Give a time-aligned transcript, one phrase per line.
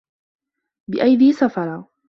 [0.89, 1.89] بِأَيدي سَفَرَةٍ